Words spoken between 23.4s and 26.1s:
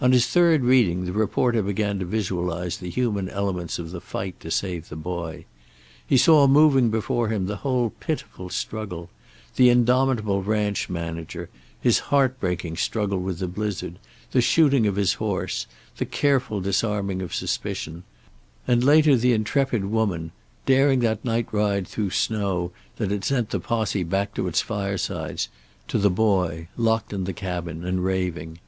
the posse back to its firesides to the